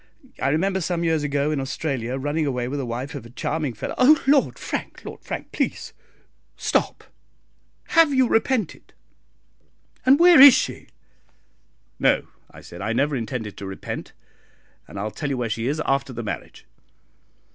[0.41, 3.75] I remember some years ago, in Australia, running away with the wife of a charming
[3.75, 5.93] fellow" "Oh, Lord Frank, Lord Frank, please
[6.57, 7.03] stop!
[7.89, 8.93] Have you repented?
[10.03, 10.87] and where is she?"
[11.99, 14.13] "No," I said, "I never intend to repent;
[14.87, 16.65] and I'll tell you where she is after the marriage."